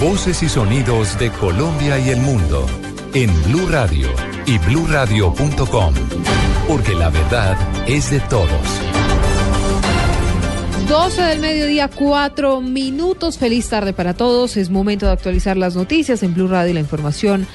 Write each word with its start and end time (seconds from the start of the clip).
Voces 0.00 0.44
y 0.44 0.48
sonidos 0.48 1.18
de 1.18 1.30
Colombia 1.32 1.98
y 1.98 2.10
el 2.10 2.20
mundo 2.20 2.66
en 3.12 3.30
Blue 3.44 3.66
Radio 3.68 4.08
y 4.46 4.58
BlueRadio.com, 4.58 5.94
porque 6.68 6.94
la 6.94 7.10
verdad 7.10 7.58
es 7.88 8.10
de 8.10 8.20
todos. 8.20 8.48
12 10.88 11.22
del 11.22 11.40
mediodía, 11.40 11.88
4 11.88 12.60
minutos. 12.60 13.38
Feliz 13.38 13.68
tarde 13.68 13.92
para 13.92 14.14
todos. 14.14 14.56
Es 14.56 14.70
momento 14.70 15.06
de 15.06 15.12
actualizar 15.12 15.56
las 15.56 15.74
noticias 15.74 16.22
en 16.22 16.34
Blue 16.34 16.46
Radio 16.46 16.70
y 16.70 16.74
la 16.74 16.80
información 16.80 17.48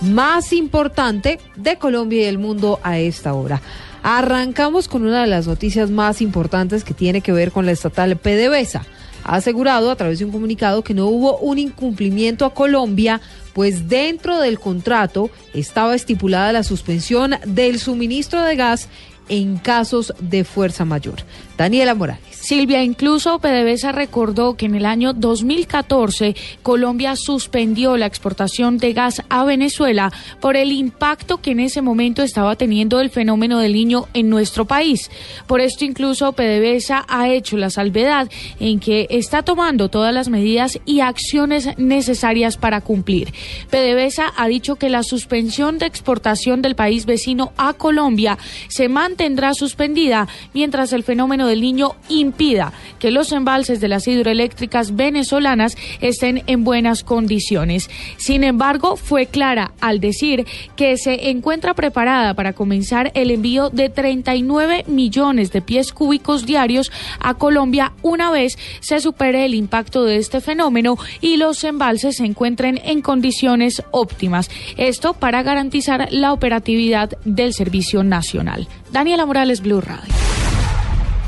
más 0.00 0.54
importante 0.54 1.38
de 1.56 1.76
Colombia 1.76 2.22
y 2.22 2.24
el 2.24 2.38
mundo 2.38 2.80
a 2.82 2.98
esta 2.98 3.34
hora. 3.34 3.60
Arrancamos 4.02 4.88
con 4.88 5.02
una 5.04 5.20
de 5.20 5.26
las 5.26 5.46
noticias 5.46 5.90
más 5.90 6.22
importantes 6.22 6.82
que 6.82 6.94
tiene 6.94 7.20
que 7.20 7.32
ver 7.32 7.52
con 7.52 7.66
la 7.66 7.72
estatal 7.72 8.16
PDVSA. 8.16 8.86
Ha 9.26 9.36
asegurado 9.36 9.90
a 9.90 9.96
través 9.96 10.20
de 10.20 10.24
un 10.24 10.30
comunicado 10.30 10.84
que 10.84 10.94
no 10.94 11.06
hubo 11.06 11.38
un 11.38 11.58
incumplimiento 11.58 12.44
a 12.44 12.54
Colombia, 12.54 13.20
pues 13.54 13.88
dentro 13.88 14.38
del 14.38 14.60
contrato 14.60 15.30
estaba 15.52 15.96
estipulada 15.96 16.52
la 16.52 16.62
suspensión 16.62 17.34
del 17.44 17.80
suministro 17.80 18.42
de 18.42 18.54
gas 18.54 18.88
en 19.28 19.56
casos 19.56 20.14
de 20.20 20.44
fuerza 20.44 20.84
mayor. 20.84 21.16
Daniela 21.56 21.94
Morales. 21.94 22.22
Silvia, 22.30 22.84
incluso 22.84 23.40
PDVSA 23.40 23.90
recordó 23.90 24.56
que 24.56 24.66
en 24.66 24.76
el 24.76 24.86
año 24.86 25.12
2014 25.14 26.36
Colombia 26.62 27.16
suspendió 27.16 27.96
la 27.96 28.06
exportación 28.06 28.78
de 28.78 28.92
gas 28.92 29.22
a 29.28 29.42
Venezuela 29.44 30.12
por 30.40 30.56
el 30.56 30.70
impacto 30.70 31.38
que 31.38 31.50
en 31.50 31.60
ese 31.60 31.82
momento 31.82 32.22
estaba 32.22 32.54
teniendo 32.54 33.00
el 33.00 33.10
fenómeno 33.10 33.58
del 33.58 33.72
niño 33.72 34.06
en 34.14 34.30
nuestro 34.30 34.64
país. 34.64 35.10
Por 35.48 35.60
esto 35.60 35.84
incluso 35.84 36.32
PDVSA 36.34 37.04
ha 37.08 37.28
hecho 37.30 37.56
la 37.56 37.70
salvedad 37.70 38.30
en 38.60 38.78
que 38.78 39.08
está 39.10 39.42
tomando 39.42 39.88
todas 39.88 40.14
las 40.14 40.28
medidas 40.28 40.78
y 40.84 41.00
acciones 41.00 41.76
necesarias 41.78 42.56
para 42.56 42.80
cumplir. 42.80 43.32
PDVSA 43.70 44.32
ha 44.36 44.46
dicho 44.46 44.76
que 44.76 44.88
la 44.88 45.02
suspensión 45.02 45.78
de 45.78 45.86
exportación 45.86 46.62
del 46.62 46.76
país 46.76 47.06
vecino 47.06 47.52
a 47.56 47.72
Colombia 47.72 48.38
se 48.68 48.88
mantendrá 49.16 49.54
suspendida 49.54 50.28
mientras 50.52 50.92
el 50.92 51.02
fenómeno 51.02 51.46
del 51.46 51.62
niño 51.62 51.96
impide 52.10 52.66
que 52.98 53.10
los 53.10 53.32
embalses 53.32 53.80
de 53.80 53.88
las 53.88 54.06
hidroeléctricas 54.08 54.96
venezolanas 54.96 55.76
estén 56.00 56.42
en 56.46 56.64
buenas 56.64 57.02
condiciones. 57.02 57.90
Sin 58.16 58.44
embargo, 58.44 58.96
fue 58.96 59.26
clara 59.26 59.72
al 59.80 60.00
decir 60.00 60.46
que 60.76 60.96
se 60.96 61.30
encuentra 61.30 61.74
preparada 61.74 62.34
para 62.34 62.52
comenzar 62.52 63.10
el 63.14 63.30
envío 63.30 63.70
de 63.70 63.88
39 63.88 64.84
millones 64.86 65.52
de 65.52 65.62
pies 65.62 65.92
cúbicos 65.92 66.46
diarios 66.46 66.92
a 67.20 67.34
Colombia 67.34 67.92
una 68.02 68.30
vez 68.30 68.58
se 68.80 69.00
supere 69.00 69.44
el 69.44 69.54
impacto 69.54 70.04
de 70.04 70.16
este 70.16 70.40
fenómeno 70.40 70.96
y 71.20 71.36
los 71.36 71.64
embalses 71.64 72.16
se 72.16 72.24
encuentren 72.24 72.80
en 72.84 73.02
condiciones 73.02 73.82
óptimas. 73.90 74.50
Esto 74.76 75.14
para 75.14 75.42
garantizar 75.42 76.08
la 76.10 76.32
operatividad 76.32 77.10
del 77.24 77.54
servicio 77.54 78.04
nacional. 78.04 78.68
Daniela 78.92 79.26
Morales, 79.26 79.60
Blue 79.60 79.80
Radio. 79.80 80.35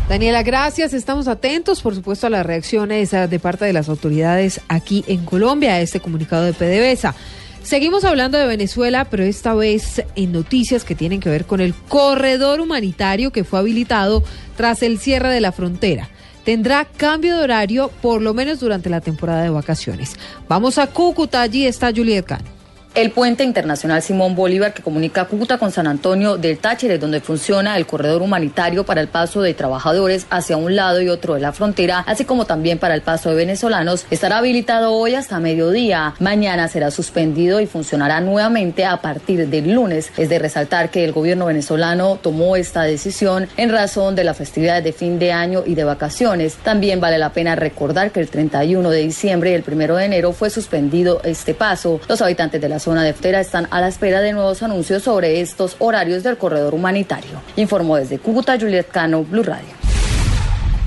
Daniela, 0.09 0.43
gracias. 0.43 0.95
Estamos 0.95 1.29
atentos, 1.29 1.83
por 1.83 1.95
supuesto, 1.95 2.27
a 2.27 2.31
las 2.31 2.47
reacciones 2.47 3.13
eh, 3.13 3.29
de 3.29 3.39
parte 3.39 3.67
de 3.67 3.75
las 3.75 3.91
autoridades 3.91 4.63
aquí 4.67 5.05
en 5.07 5.27
Colombia 5.27 5.75
a 5.75 5.81
este 5.83 6.01
comunicado 6.01 6.45
de 6.45 6.55
PDVSA. 6.55 7.15
Seguimos 7.63 8.05
hablando 8.05 8.39
de 8.39 8.47
Venezuela, 8.47 9.05
pero 9.05 9.23
esta 9.23 9.53
vez 9.53 10.03
en 10.17 10.33
noticias 10.33 10.85
que 10.85 10.95
tienen 10.95 11.21
que 11.21 11.29
ver 11.29 11.45
con 11.45 11.61
el 11.61 11.75
corredor 11.75 12.61
humanitario 12.61 13.33
que 13.33 13.45
fue 13.45 13.59
habilitado 13.59 14.25
tras 14.57 14.83
el 14.83 14.99
cierre 14.99 15.29
de 15.29 15.43
la 15.43 15.53
frontera. 15.53 16.09
Tendrá 16.43 16.87
cambio 16.87 17.37
de 17.37 17.43
horario 17.43 17.91
por 18.01 18.23
lo 18.23 18.33
menos 18.33 18.61
durante 18.61 18.89
la 18.89 19.03
temporada 19.03 19.43
de 19.43 19.51
vacaciones. 19.51 20.15
Vamos 20.49 20.79
a 20.79 20.87
Cúcuta, 20.87 21.43
allí 21.43 21.67
está 21.67 21.93
Juliet 21.95 22.25
Cano. 22.25 22.58
El 22.94 23.12
puente 23.12 23.44
internacional 23.44 24.03
Simón 24.03 24.34
Bolívar 24.34 24.75
que 24.75 24.82
comunica 24.82 25.26
Cúcuta 25.26 25.59
con 25.59 25.71
San 25.71 25.87
Antonio 25.87 26.37
del 26.37 26.59
Táchira, 26.59 26.99
donde 26.99 27.21
funciona 27.21 27.76
el 27.76 27.87
corredor 27.87 28.22
humanitario 28.22 28.84
para 28.84 29.00
el 29.00 29.09
paso 29.09 29.41
de 29.41 29.54
trabajadores 29.54 30.26
hacia 30.31 30.56
un 30.56 30.75
lado 30.75 31.00
y 31.00 31.09
otro 31.09 31.34
de 31.34 31.41
la 31.41 31.53
frontera, 31.53 32.00
así 32.09 32.25
como 32.25 32.47
también 32.47 32.78
para 32.78 32.94
el 32.94 33.03
paso 33.03 33.28
de 33.28 33.37
venezolanos, 33.37 34.04
estará 34.10 34.38
habilitado 34.38 34.94
hoy 34.94 35.15
hasta 35.15 35.38
mediodía. 35.38 36.15
Mañana 36.19 36.66
será 36.66 36.91
suspendido 36.91 37.60
y 37.60 37.66
funcionará 37.66 38.21
nuevamente 38.21 38.84
a 38.84 38.97
partir 38.97 39.47
del 39.49 39.75
lunes. 39.75 40.10
Es 40.16 40.28
de 40.28 40.41
resaltar 40.41 40.91
que 40.91 41.05
el 41.05 41.12
gobierno 41.12 41.47
venezolano 41.47 42.19
tomó 42.20 42.56
esta 42.56 42.82
decisión 42.82 43.49
en 43.56 43.70
razón 43.70 44.16
de 44.16 44.25
las 44.25 44.37
festividades 44.37 44.82
de 44.82 44.93
fin 44.93 45.20
de 45.20 45.31
año 45.31 45.62
y 45.65 45.76
de 45.76 45.84
vacaciones. 45.84 46.55
También 46.65 47.00
vale 47.00 47.19
la 47.19 47.32
pena 47.32 47.55
recordar 47.55 48.10
que 48.10 48.20
el 48.20 48.28
31 48.28 48.91
de 48.91 49.03
diciembre 49.03 49.50
y 49.53 49.55
el 49.55 49.65
1 49.65 49.94
de 49.94 50.05
enero 50.05 50.32
fue 50.32 50.50
suspendido 50.50 51.20
este 51.22 51.55
paso. 51.55 52.00
Los 52.09 52.22
habitantes 52.22 52.60
de 52.60 52.69
la 52.69 52.78
zona 52.78 53.03
de 53.03 53.12
Ftera 53.12 53.41
están 53.41 53.69
a 53.71 53.81
la 53.81 53.89
espera 53.89 54.21
de 54.21 54.33
nuevos 54.33 54.62
anuncios 54.62 55.03
sobre 55.03 55.41
estos 55.41 55.77
horarios 55.78 56.22
del 56.22 56.39
corredor 56.39 56.75
humanitario. 56.75 57.41
Informó 57.56 57.97
desde 57.97 58.19
Cúcuta 58.19 58.59
Juliet 58.59 58.89
Cano, 58.91 59.25
Blue 59.25 59.43
Radio. 59.43 59.78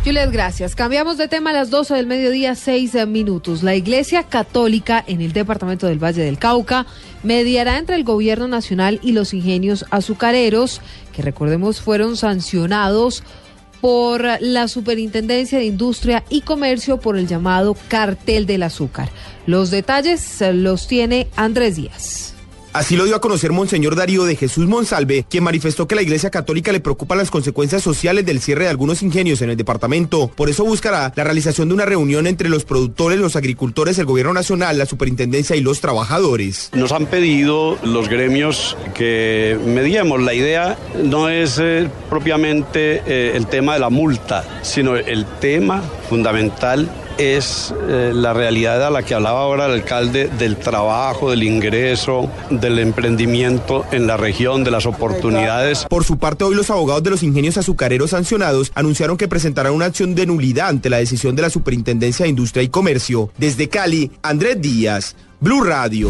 Juliet, 0.03 0.31
gracias. 0.31 0.74
Cambiamos 0.74 1.18
de 1.18 1.28
tema 1.28 1.51
a 1.51 1.53
las 1.53 1.69
12 1.69 1.94
del 1.94 2.07
mediodía, 2.07 2.56
6 2.56 3.06
minutos. 3.07 3.62
La 3.62 3.75
Iglesia 3.75 4.24
Católica 4.24 5.03
en 5.06 5.22
el 5.22 5.31
departamento 5.31 5.85
del 5.85 6.03
Valle 6.03 6.24
del 6.24 6.40
Cauca 6.40 6.88
mediará 7.22 7.78
entre 7.78 7.97
el 7.97 8.03
gobierno 8.03 8.47
nacional 8.47 9.00
y 9.03 9.12
los 9.12 9.35
ingenios 9.35 9.85
azucareros, 9.91 10.81
que 11.13 11.22
recordemos 11.22 11.81
fueron 11.81 12.18
sancionados 12.18 13.24
por 13.81 14.24
la 14.40 14.68
Superintendencia 14.68 15.58
de 15.58 15.66
Industria 15.66 16.24
y 16.30 16.42
Comercio 16.42 17.00
por 17.00 17.18
el 17.18 17.28
llamado 17.28 17.75
cartel 17.88 18.46
del 18.46 18.64
azúcar. 18.64 19.09
Los 19.47 19.72
detalles 19.72 20.42
los 20.53 20.88
tiene 20.88 21.28
Andrés 21.36 21.75
Díaz. 21.75 22.36
Así 22.74 22.96
lo 22.96 23.04
dio 23.04 23.18
a 23.18 23.22
conocer 23.22 23.52
Monseñor 23.52 23.98
Darío 23.98 24.24
de 24.24 24.38
Jesús 24.38 24.66
Monsalve, 24.66 25.26
quien 25.30 25.44
manifestó 25.44 25.90
que 25.90 25.96
la 25.96 26.04
Iglesia 26.04 26.30
Católica 26.30 26.72
le 26.72 26.80
preocupan 26.80 27.18
las 27.18 27.30
consecuencias 27.30 27.84
sociales 27.84 28.26
del 28.26 28.40
cierre 28.40 28.64
de 28.64 28.70
algunos 28.70 29.04
ingenios 29.04 29.42
en 29.42 29.50
el 29.50 29.58
departamento. 29.58 30.30
Por 30.30 30.50
eso 30.50 30.64
buscará 30.64 31.12
la 31.14 31.24
realización 31.26 31.68
de 31.68 31.74
una 31.74 31.86
reunión 31.86 32.28
entre 32.28 32.48
los 32.48 32.64
productores, 32.64 33.20
los 33.20 33.36
agricultores, 33.36 34.00
el 34.00 34.06
Gobierno 34.06 34.34
Nacional, 34.34 34.78
la 34.78 34.86
Superintendencia 34.86 35.58
y 35.58 35.62
los 35.62 35.81
trabajadores. 35.81 36.70
Nos 36.74 36.94
han 36.94 37.08
pedido 37.08 37.78
los 37.84 38.08
gremios 38.08 38.78
que 38.94 39.60
mediemos. 39.66 40.22
La 40.22 40.34
idea 40.34 40.78
no 41.04 41.28
es 41.28 41.60
eh, 41.60 41.90
propiamente 42.10 43.02
eh, 43.06 43.34
el 43.36 43.48
tema 43.48 43.74
de 43.74 43.80
la 43.80 43.90
multa, 43.90 44.46
sino 44.62 44.96
el 44.96 45.26
tema 45.42 45.84
fundamental 46.10 46.90
es 47.22 47.74
eh, 47.88 48.12
la 48.14 48.34
realidad 48.34 48.86
a 48.86 48.90
la 48.90 49.04
que 49.04 49.14
hablaba 49.14 49.42
ahora 49.42 49.68
el 49.68 49.74
alcalde 49.74 50.30
del 50.40 50.58
trabajo, 50.58 51.30
del 51.30 51.44
ingreso, 51.44 52.30
del 52.50 52.80
emprendimiento 52.80 53.86
en 53.92 54.08
la 54.08 54.18
región, 54.18 54.64
de 54.64 54.72
las 54.72 54.86
oportunidades. 54.86 55.86
Por 55.90 56.04
su 56.04 56.18
parte, 56.18 56.44
hoy 56.44 56.56
los 56.56 56.70
abogados 56.70 57.04
de 57.04 57.12
los 57.12 57.24
ingenios 57.24 57.58
azucareros 57.58 58.12
sancionados 58.12 58.72
anunciaron 58.76 59.18
que 59.18 59.28
presentarán 59.28 59.74
una 59.74 59.86
acción 59.86 60.16
de 60.16 60.26
nulidad 60.26 60.70
ante 60.70 60.90
la 60.90 60.98
decisión 60.98 61.36
de 61.36 61.44
la 61.44 61.50
Superintendencia 61.50 62.24
de 62.24 62.30
Industria 62.30 62.64
y 62.64 62.70
Comercio. 62.70 63.30
Desde 63.38 63.70
Cali, 63.70 64.12
Andrés 64.24 64.62
Díaz, 64.62 65.16
Blue 65.40 65.63
Radio. 65.63 66.10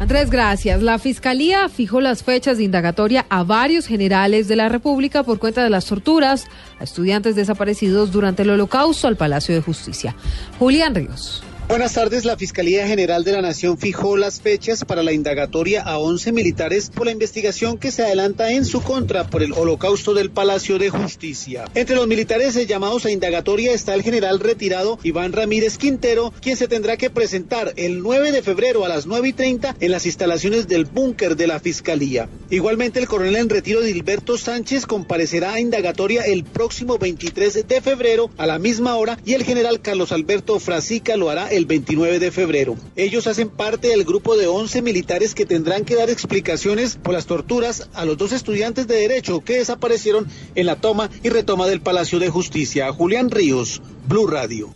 Andrés, 0.00 0.30
gracias. 0.30 0.80
La 0.80 0.98
Fiscalía 0.98 1.68
fijó 1.68 2.00
las 2.00 2.22
fechas 2.22 2.58
de 2.58 2.64
indagatoria 2.64 3.26
a 3.28 3.42
varios 3.42 3.86
generales 3.86 4.46
de 4.46 4.54
la 4.54 4.68
República 4.68 5.24
por 5.24 5.40
cuenta 5.40 5.64
de 5.64 5.70
las 5.70 5.86
torturas 5.86 6.46
a 6.78 6.84
estudiantes 6.84 7.34
desaparecidos 7.34 8.12
durante 8.12 8.42
el 8.42 8.50
holocausto 8.50 9.08
al 9.08 9.16
Palacio 9.16 9.56
de 9.56 9.60
Justicia. 9.60 10.14
Julián 10.58 10.94
Ríos. 10.94 11.42
Buenas 11.68 11.92
tardes. 11.92 12.24
La 12.24 12.38
Fiscalía 12.38 12.86
General 12.86 13.24
de 13.24 13.32
la 13.32 13.42
Nación 13.42 13.76
fijó 13.76 14.16
las 14.16 14.40
fechas 14.40 14.86
para 14.86 15.02
la 15.02 15.12
indagatoria 15.12 15.82
a 15.82 15.98
11 15.98 16.32
militares 16.32 16.88
por 16.88 17.04
la 17.04 17.12
investigación 17.12 17.76
que 17.76 17.90
se 17.90 18.02
adelanta 18.02 18.50
en 18.52 18.64
su 18.64 18.80
contra 18.80 19.26
por 19.26 19.42
el 19.42 19.52
holocausto 19.52 20.14
del 20.14 20.30
Palacio 20.30 20.78
de 20.78 20.88
Justicia. 20.88 21.66
Entre 21.74 21.94
los 21.94 22.06
militares 22.06 22.54
llamados 22.66 23.04
a 23.04 23.10
indagatoria 23.10 23.74
está 23.74 23.94
el 23.94 24.02
general 24.02 24.40
retirado 24.40 24.98
Iván 25.02 25.34
Ramírez 25.34 25.76
Quintero, 25.76 26.32
quien 26.40 26.56
se 26.56 26.68
tendrá 26.68 26.96
que 26.96 27.10
presentar 27.10 27.74
el 27.76 28.00
9 28.00 28.32
de 28.32 28.40
febrero 28.40 28.86
a 28.86 28.88
las 28.88 29.04
9 29.04 29.28
y 29.28 29.32
30 29.34 29.76
en 29.78 29.90
las 29.90 30.06
instalaciones 30.06 30.68
del 30.68 30.86
búnker 30.86 31.36
de 31.36 31.48
la 31.48 31.60
Fiscalía. 31.60 32.30
Igualmente, 32.48 32.98
el 32.98 33.08
coronel 33.08 33.36
en 33.36 33.50
retiro 33.50 33.82
Dilberto 33.82 34.38
Sánchez 34.38 34.86
comparecerá 34.86 35.52
a 35.52 35.60
indagatoria 35.60 36.22
el 36.22 36.44
próximo 36.44 36.96
23 36.96 37.68
de 37.68 37.80
febrero 37.82 38.30
a 38.38 38.46
la 38.46 38.58
misma 38.58 38.96
hora 38.96 39.18
y 39.26 39.34
el 39.34 39.44
general 39.44 39.82
Carlos 39.82 40.12
Alberto 40.12 40.58
Frasica 40.60 41.18
lo 41.18 41.28
hará 41.28 41.48
el 41.57 41.57
29 41.66 42.18
de 42.18 42.30
febrero. 42.30 42.76
Ellos 42.96 43.26
hacen 43.26 43.48
parte 43.48 43.88
del 43.88 44.04
grupo 44.04 44.36
de 44.36 44.46
11 44.46 44.82
militares 44.82 45.34
que 45.34 45.46
tendrán 45.46 45.84
que 45.84 45.94
dar 45.94 46.10
explicaciones 46.10 46.96
por 46.96 47.14
las 47.14 47.26
torturas 47.26 47.88
a 47.94 48.04
los 48.04 48.16
dos 48.16 48.32
estudiantes 48.32 48.86
de 48.86 48.96
Derecho 48.96 49.40
que 49.40 49.58
desaparecieron 49.58 50.26
en 50.54 50.66
la 50.66 50.76
toma 50.76 51.10
y 51.22 51.28
retoma 51.28 51.66
del 51.66 51.80
Palacio 51.80 52.18
de 52.18 52.30
Justicia. 52.30 52.92
Julián 52.92 53.30
Ríos, 53.30 53.82
Blue 54.06 54.26
Radio. 54.26 54.74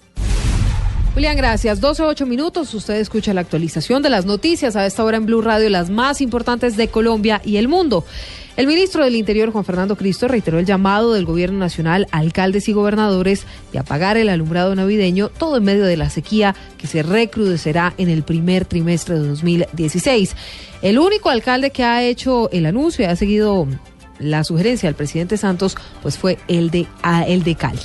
Julián, 1.14 1.36
gracias. 1.36 1.80
12 1.80 2.04
8 2.04 2.26
minutos. 2.26 2.72
Usted 2.72 2.94
escucha 2.94 3.34
la 3.34 3.42
actualización 3.42 4.02
de 4.02 4.08
las 4.08 4.24
noticias 4.24 4.76
a 4.76 4.86
esta 4.86 5.04
hora 5.04 5.18
en 5.18 5.26
Blue 5.26 5.42
Radio, 5.42 5.68
las 5.68 5.90
más 5.90 6.22
importantes 6.22 6.76
de 6.78 6.88
Colombia 6.88 7.42
y 7.44 7.58
el 7.58 7.68
mundo. 7.68 8.06
El 8.54 8.66
ministro 8.66 9.02
del 9.02 9.16
Interior, 9.16 9.50
Juan 9.50 9.64
Fernando 9.64 9.96
Cristo, 9.96 10.28
reiteró 10.28 10.58
el 10.58 10.66
llamado 10.66 11.14
del 11.14 11.24
Gobierno 11.24 11.58
Nacional 11.58 12.06
alcaldes 12.10 12.68
y 12.68 12.74
gobernadores 12.74 13.46
de 13.72 13.78
apagar 13.78 14.18
el 14.18 14.28
alumbrado 14.28 14.74
navideño, 14.74 15.30
todo 15.30 15.56
en 15.56 15.64
medio 15.64 15.84
de 15.84 15.96
la 15.96 16.10
sequía 16.10 16.54
que 16.76 16.86
se 16.86 17.02
recrudecerá 17.02 17.94
en 17.96 18.10
el 18.10 18.24
primer 18.24 18.66
trimestre 18.66 19.18
de 19.18 19.26
2016. 19.26 20.36
El 20.82 20.98
único 20.98 21.30
alcalde 21.30 21.70
que 21.70 21.82
ha 21.82 22.02
hecho 22.04 22.50
el 22.50 22.66
anuncio 22.66 23.06
y 23.06 23.08
ha 23.08 23.16
seguido 23.16 23.66
la 24.18 24.44
sugerencia 24.44 24.86
del 24.86 24.96
presidente 24.96 25.38
Santos, 25.38 25.74
pues 26.02 26.18
fue 26.18 26.36
el 26.46 26.70
de, 26.70 26.86
el 27.26 27.44
de 27.44 27.54
Cali. 27.54 27.80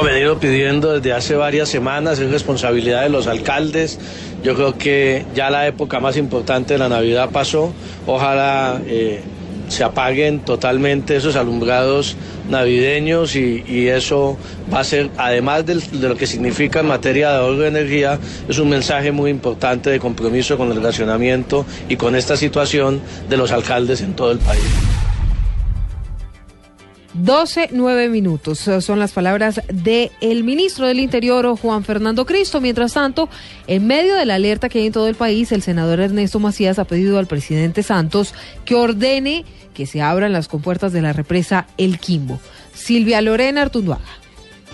He 0.00 0.04
venido 0.04 0.38
pidiendo 0.38 0.92
desde 0.92 1.12
hace 1.14 1.34
varias 1.34 1.70
semanas, 1.70 2.18
es 2.18 2.30
responsabilidad 2.30 3.02
de 3.02 3.08
los 3.08 3.26
alcaldes. 3.26 3.98
Yo 4.42 4.54
creo 4.54 4.76
que 4.76 5.24
ya 5.34 5.48
la 5.48 5.66
época 5.66 5.98
más 5.98 6.18
importante 6.18 6.74
de 6.74 6.78
la 6.78 6.88
Navidad 6.88 7.30
pasó. 7.30 7.72
Ojalá 8.06 8.82
eh, 8.86 9.22
se 9.68 9.84
apaguen 9.84 10.40
totalmente 10.40 11.16
esos 11.16 11.36
alumbrados 11.36 12.16
navideños 12.48 13.36
y, 13.36 13.62
eso 13.88 14.36
va 14.72 14.80
a 14.80 14.84
ser, 14.84 15.10
además 15.16 15.66
de, 15.66 15.74
de, 15.76 16.08
lo 16.08 16.16
que 16.16 16.26
significa 16.26 16.80
en 16.80 16.86
materia 16.86 17.30
de 17.30 17.36
ahorro 17.38 17.58
de 17.58 17.68
energía, 17.68 18.18
es 18.48 18.58
un 18.58 18.68
mensaje 18.68 19.12
muy 19.12 19.30
importante 19.30 19.90
de 19.90 19.98
compromiso 19.98 20.56
con 20.56 20.68
el 20.68 20.76
relacionamiento 20.76 21.66
y 21.88 21.96
con 21.96 22.16
esta 22.16 22.36
situación 22.36 23.00
de 23.28 23.36
los 23.36 23.50
alcaldes 23.52 24.00
en 24.00 24.14
todo 24.14 24.32
el 24.32 24.38
país. 24.38 24.91
12, 27.14 27.70
9 27.72 28.08
minutos. 28.08 28.58
Son 28.58 28.98
las 28.98 29.12
palabras 29.12 29.60
del 29.72 30.10
el 30.20 30.44
ministro 30.44 30.86
del 30.86 31.00
Interior, 31.00 31.56
Juan 31.58 31.84
Fernando 31.84 32.24
Cristo. 32.24 32.60
Mientras 32.60 32.94
tanto, 32.94 33.28
en 33.66 33.86
medio 33.86 34.14
de 34.14 34.24
la 34.24 34.36
alerta 34.36 34.68
que 34.68 34.78
hay 34.78 34.86
en 34.86 34.92
todo 34.92 35.08
el 35.08 35.14
país, 35.14 35.52
el 35.52 35.62
senador 35.62 36.00
Ernesto 36.00 36.38
Macías 36.38 36.78
ha 36.78 36.84
pedido 36.84 37.18
al 37.18 37.26
presidente 37.26 37.82
Santos 37.82 38.34
que 38.64 38.74
ordene 38.74 39.44
que 39.74 39.86
se 39.86 40.02
abran 40.02 40.32
las 40.32 40.48
compuertas 40.48 40.92
de 40.92 41.02
la 41.02 41.12
represa 41.12 41.66
El 41.76 41.98
Quimbo. 41.98 42.40
Silvia 42.74 43.20
Lorena 43.20 43.62
Artunduaga. 43.62 44.21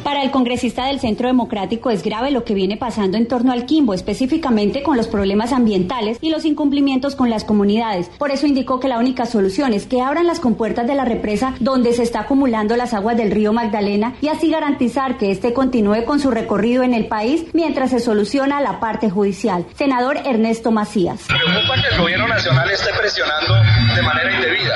Para 0.02 0.22
el 0.22 0.30
congresista 0.30 0.86
del 0.86 1.00
Centro 1.00 1.28
Democrático 1.28 1.90
es 1.90 2.02
grave 2.02 2.30
lo 2.30 2.44
que 2.44 2.54
viene 2.54 2.76
pasando 2.76 3.16
en 3.16 3.26
torno 3.26 3.52
al 3.52 3.66
Quimbo, 3.66 3.94
específicamente 3.94 4.82
con 4.82 4.96
los 4.96 5.08
problemas 5.08 5.52
ambientales 5.52 6.18
y 6.20 6.30
los 6.30 6.44
incumplimientos 6.44 7.14
con 7.14 7.30
las 7.30 7.44
comunidades. 7.44 8.08
Por 8.18 8.30
eso 8.30 8.46
indicó 8.46 8.80
que 8.80 8.88
la 8.88 8.98
única 8.98 9.26
solución 9.26 9.74
es 9.74 9.86
que 9.86 10.00
abran 10.00 10.26
las 10.26 10.40
compuertas 10.40 10.86
de 10.86 10.94
la 10.94 11.04
represa 11.04 11.54
donde 11.60 11.92
se 11.92 12.02
está 12.02 12.20
acumulando 12.20 12.76
las 12.76 12.94
aguas 12.94 13.16
del 13.16 13.30
río 13.30 13.52
Magdalena 13.52 14.14
y 14.20 14.28
así 14.28 14.50
garantizar 14.50 15.18
que 15.18 15.30
éste 15.30 15.52
continúe 15.52 16.04
con 16.04 16.20
su 16.20 16.30
recorrido 16.30 16.82
en 16.82 16.94
el 16.94 17.06
país 17.06 17.44
mientras 17.52 17.90
se 17.90 18.00
soluciona 18.00 18.60
la 18.60 18.80
parte 18.80 19.10
judicial. 19.10 19.66
Senador 19.76 20.18
Ernesto 20.24 20.70
Macías. 20.70 21.26
Preocupa 21.26 21.74
que 21.82 21.94
el 21.94 22.00
gobierno 22.00 22.28
nacional 22.28 22.70
esté 22.70 22.90
presionando 22.98 23.54
de 23.94 24.02
manera 24.02 24.34
indebida 24.34 24.74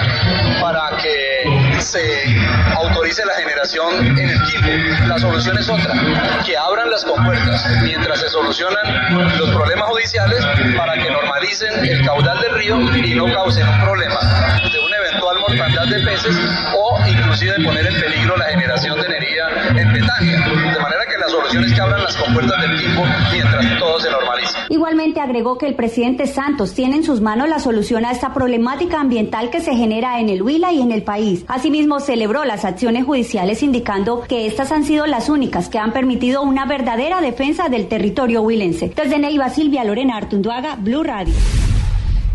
para 0.61 0.91
que 1.03 1.62
se 1.83 2.25
autorice 2.77 3.25
la 3.25 3.35
generación 3.35 4.07
en 4.07 4.29
el 4.29 4.43
Quimbo 4.43 4.69
la 5.09 5.19
solución 5.19 5.59
es 5.59 5.69
otra, 5.69 5.93
que 6.45 6.57
abran 6.57 6.91
las 6.91 7.05
compuertas 7.05 7.67
mientras 7.83 8.21
se 8.21 8.29
solucionan 8.29 9.37
los 9.39 9.51
problemas 9.51 9.89
judiciales 9.89 10.45
para 10.77 10.95
que 10.95 11.11
normalicen 11.11 11.85
el 11.85 12.05
caudal 12.05 12.41
del 12.41 12.55
río 12.55 12.81
y 12.97 13.15
no 13.15 13.27
causen 13.33 13.67
un 13.69 13.81
problema 13.81 14.21
de 14.73 14.79
una 14.79 14.97
eventual 14.97 15.39
mortandad 15.41 15.87
de 15.87 16.01
peces 16.05 16.37
o 16.77 16.99
inclusive 17.07 17.55
poner 17.65 17.87
en 17.87 18.01
peligro 18.01 18.37
la 18.37 18.47
generación 18.47 19.01
de 19.01 19.07
energía 19.07 19.49
en 19.77 19.93
Betania. 19.93 20.39
De 20.39 20.81
manera 20.81 21.05
que 21.07 21.12
la 21.23 21.29
solución 21.29 21.65
es 21.65 21.73
que 21.73 21.81
abran 21.81 22.03
las 22.03 22.17
compuertas 22.17 22.61
del 22.63 22.77
tipo 22.79 23.03
mientras 23.33 23.79
todo 23.79 24.01
se 24.01 24.11
normalice. 24.11 24.59
Igualmente 24.71 25.21
agregó 25.21 25.57
que 25.57 25.67
el 25.67 25.75
presidente 25.75 26.27
Santos 26.27 26.75
tiene 26.75 26.97
en 26.97 27.05
sus 27.05 27.21
manos 27.21 27.49
la 27.49 27.61
solución 27.61 28.05
a 28.05 28.11
esta 28.11 28.35
problemática 28.35 29.01
ambiental 29.01 29.51
que 29.51 29.61
se 29.61 29.77
genera 29.77 30.19
en 30.19 30.29
el 30.29 30.43
Huila 30.43 30.73
y 30.73 30.81
en 30.81 30.91
el 30.91 31.03
país. 31.03 31.45
Asimismo, 31.47 32.01
celebró 32.01 32.45
las 32.45 32.65
acciones 32.65 33.05
judiciales 33.05 33.63
indicando 33.63 34.23
que 34.23 34.47
estas 34.47 34.73
han 34.73 34.85
sido 34.85 35.07
las 35.07 35.29
únicas 35.29 35.69
que 35.69 35.79
han 35.79 35.93
permitido 35.93 36.43
una 36.43 36.67
verdadera 36.67 37.21
defensa 37.21 37.69
del 37.69 37.87
territorio 37.87 38.43
huilense. 38.43 38.93
Desde 38.95 39.19
Neiva, 39.19 39.49
Silvia 39.51 39.85
Lorena 39.85 40.17
Artunduaga, 40.17 40.77
Blue 40.77 41.05
Radio. 41.05 41.35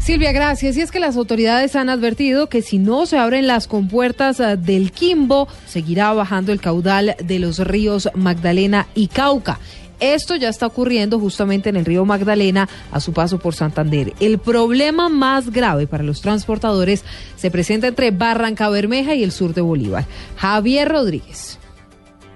Silvia, 0.07 0.31
gracias. 0.31 0.77
Y 0.77 0.81
es 0.81 0.89
que 0.89 1.01
las 1.01 1.18
autoridades 1.18 1.75
han 1.75 1.89
advertido 1.89 2.48
que 2.48 2.62
si 2.62 2.77
no 2.77 3.06
se 3.06 3.18
abren 3.18 3.45
las 3.45 3.68
compuertas 3.68 4.39
ah, 4.39 4.56
del 4.56 4.94
Quimbo, 4.94 5.50
seguirá 5.65 6.13
bajando 6.13 6.54
el 6.54 6.62
caudal 6.62 7.18
de 7.21 7.39
los 7.39 7.59
ríos 7.59 8.07
Magdalena 8.15 8.88
y 8.95 9.09
Cauca. 9.09 9.59
Esto 10.00 10.38
ya 10.38 10.48
está 10.48 10.65
ocurriendo 10.65 11.19
justamente 11.19 11.68
en 11.68 11.75
el 11.75 11.83
río 11.83 12.06
Magdalena 12.06 12.69
a 12.89 13.01
su 13.01 13.12
paso 13.12 13.38
por 13.38 13.54
Santander. 13.54 14.13
El 14.21 14.38
problema 14.38 15.09
más 15.09 15.51
grave 15.51 15.88
para 15.88 16.06
los 16.06 16.21
transportadores 16.21 17.03
se 17.36 17.51
presenta 17.51 17.88
entre 17.88 18.12
Barranca 18.12 18.69
Bermeja 18.69 19.13
y 19.13 19.24
el 19.24 19.33
sur 19.33 19.53
de 19.53 19.60
Bolívar. 19.60 20.06
Javier 20.38 20.88
Rodríguez. 20.88 21.60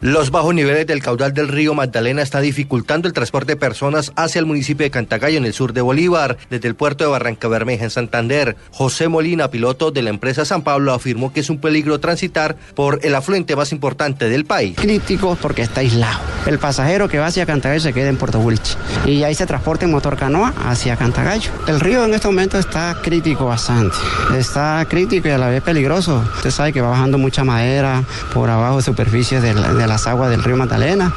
Los 0.02 0.32
bajos 0.32 0.56
niveles 0.56 0.88
del 0.88 1.04
caudal 1.04 1.32
del 1.32 1.48
río 1.48 1.76
Magdalena 1.76 2.24
está 2.24 2.42
dificultando 2.42 3.08
el 3.08 3.14
transporte 3.14 3.52
de 3.52 3.56
personas 3.56 4.12
hacia 4.16 4.40
el 4.40 4.48
municipio 4.48 4.84
de 4.84 4.90
Cantagallo 4.90 5.38
en 5.38 5.46
el 5.46 5.54
sur 5.54 5.74
de 5.74 5.82
Bolívar, 5.82 6.38
desde 6.50 6.68
el 6.68 6.74
puerto 6.74 7.04
de 7.04 7.12
Barranca 7.12 7.48
Bermeja 7.48 7.84
en 7.84 7.92
Santander. 7.92 8.56
José 8.72 9.10
Molina, 9.10 9.52
piloto 9.52 9.92
de 9.92 10.02
la 10.02 10.10
empresa 10.10 10.44
San 10.44 10.64
Pablo, 10.64 10.92
afirmó 10.92 11.32
que 11.32 11.42
es 11.42 11.52
un 11.52 11.60
peligro 11.60 12.00
transitar 12.00 12.56
por 12.74 12.98
el 13.04 13.14
afluente 13.14 13.56
más 13.56 13.72
importante 13.74 14.28
del 14.28 14.44
país. 14.46 14.76
Crítico 14.76 15.38
porque 15.40 15.62
está 15.62 15.82
aislado. 15.82 16.20
El 16.48 16.58
pasajero 16.58 17.08
que 17.08 17.20
va 17.20 17.28
hacia 17.28 17.46
Cantagallo 17.46 17.82
se 17.82 17.94
queda 17.94 18.10
en 18.10 18.18
Puerto 18.18 18.40
Wilche 18.40 18.78
y 19.06 19.22
ahí 19.22 19.36
se 19.36 19.46
transporta 19.46 19.86
en 19.86 19.92
motor 19.92 20.18
canoa 20.18 20.52
hacia 20.66 20.98
Cantagallo. 20.98 21.52
El 21.68 21.80
río 21.80 22.04
en 22.06 22.16
este 22.16 22.28
momento 22.28 22.58
está 22.58 22.98
crítico 23.04 23.46
bastante. 23.46 23.96
Está 24.36 24.84
crítico 24.90 25.28
y 25.28 25.32
a 25.32 25.38
la 25.38 25.50
vez 25.50 25.62
peligroso. 25.62 26.24
Usted 26.38 26.50
sabe 26.50 26.74
que 26.74 26.82
va 26.82 26.90
bajando 26.90 27.20
mucha 27.20 27.44
madera 27.44 28.04
por 28.34 28.50
abajo 28.50 28.78
de 28.78 28.82
superficie 28.82 29.40
de 29.40 29.54
la, 29.54 29.72
de 29.76 29.91
las 29.92 30.08
aguas 30.08 30.30
del 30.30 30.42
río 30.42 30.56
Magdalena. 30.56 31.14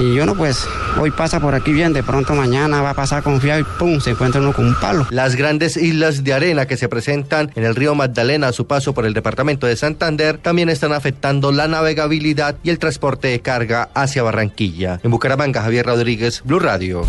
Y 0.00 0.18
uno 0.18 0.34
pues 0.34 0.66
hoy 1.00 1.12
pasa 1.12 1.38
por 1.38 1.54
aquí 1.54 1.72
bien, 1.72 1.92
de 1.92 2.02
pronto 2.02 2.34
mañana 2.34 2.82
va 2.82 2.90
a 2.90 2.94
pasar 2.94 3.22
confiado 3.22 3.60
y 3.60 3.64
pum, 3.78 4.00
se 4.00 4.10
encuentra 4.10 4.40
uno 4.40 4.52
con 4.52 4.66
un 4.66 4.74
palo. 4.74 5.06
Las 5.10 5.36
grandes 5.36 5.76
islas 5.76 6.24
de 6.24 6.34
arena 6.34 6.66
que 6.66 6.76
se 6.76 6.88
presentan 6.88 7.52
en 7.54 7.64
el 7.64 7.76
río 7.76 7.94
Magdalena 7.94 8.48
a 8.48 8.52
su 8.52 8.66
paso 8.66 8.94
por 8.94 9.06
el 9.06 9.14
departamento 9.14 9.68
de 9.68 9.76
Santander 9.76 10.38
también 10.38 10.68
están 10.68 10.92
afectando 10.92 11.52
la 11.52 11.68
navegabilidad 11.68 12.56
y 12.64 12.70
el 12.70 12.80
transporte 12.80 13.28
de 13.28 13.40
carga 13.40 13.90
hacia 13.94 14.24
Barranquilla. 14.24 14.98
En 15.04 15.12
Bucaramanga, 15.12 15.62
Javier 15.62 15.86
Rodríguez, 15.86 16.42
Blue 16.44 16.58
Radio. 16.58 17.04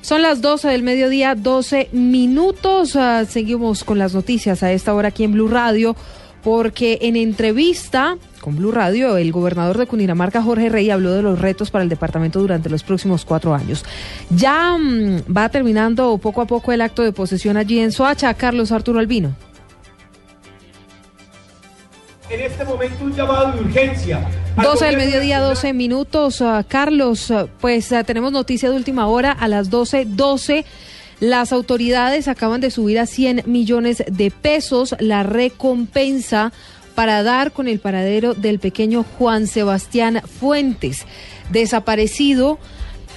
Son 0.00 0.22
las 0.22 0.40
12 0.40 0.68
del 0.68 0.82
mediodía, 0.82 1.36
12 1.36 1.90
minutos. 1.92 2.96
Uh, 2.96 3.26
seguimos 3.28 3.84
con 3.84 3.98
las 3.98 4.14
noticias 4.14 4.62
a 4.62 4.72
esta 4.72 4.92
hora 4.94 5.08
aquí 5.08 5.22
en 5.22 5.32
Blue 5.32 5.48
Radio 5.48 5.94
porque 6.42 6.98
en 7.02 7.16
entrevista 7.16 8.16
con 8.40 8.56
Blue 8.56 8.72
Radio, 8.72 9.16
el 9.16 9.32
gobernador 9.32 9.78
de 9.78 9.86
Cundinamarca, 9.86 10.42
Jorge 10.42 10.68
Rey, 10.68 10.90
habló 10.90 11.12
de 11.12 11.22
los 11.22 11.40
retos 11.40 11.70
para 11.70 11.82
el 11.82 11.88
departamento 11.88 12.40
durante 12.40 12.70
los 12.70 12.82
próximos 12.82 13.24
cuatro 13.24 13.54
años. 13.54 13.84
Ya 14.30 14.76
mmm, 14.78 15.22
va 15.34 15.48
terminando 15.48 16.16
poco 16.18 16.40
a 16.40 16.46
poco 16.46 16.72
el 16.72 16.80
acto 16.80 17.02
de 17.02 17.12
posesión 17.12 17.56
allí 17.56 17.80
en 17.80 17.92
Soacha. 17.92 18.32
Carlos 18.34 18.72
Arturo 18.72 19.00
Albino. 19.00 19.34
En 22.30 22.40
este 22.42 22.64
momento 22.64 23.04
un 23.04 23.14
llamado 23.14 23.52
de 23.52 23.60
urgencia. 23.60 24.28
12 24.62 24.84
del 24.84 24.96
mediodía, 24.98 25.40
12 25.40 25.72
minutos. 25.72 26.40
Uh, 26.40 26.62
Carlos, 26.66 27.30
uh, 27.30 27.48
pues 27.60 27.90
uh, 27.92 28.04
tenemos 28.04 28.32
noticia 28.32 28.68
de 28.68 28.76
última 28.76 29.06
hora 29.06 29.32
a 29.32 29.48
las 29.48 29.70
12.12. 29.70 30.06
12, 30.14 30.64
las 31.20 31.52
autoridades 31.52 32.28
acaban 32.28 32.60
de 32.60 32.70
subir 32.70 32.98
a 32.98 33.06
100 33.06 33.42
millones 33.46 34.04
de 34.10 34.30
pesos 34.30 34.94
la 35.00 35.22
recompensa 35.22 36.52
para 36.94 37.22
dar 37.22 37.52
con 37.52 37.68
el 37.68 37.78
paradero 37.78 38.34
del 38.34 38.58
pequeño 38.58 39.04
Juan 39.18 39.46
Sebastián 39.46 40.20
Fuentes, 40.40 41.06
desaparecido 41.50 42.58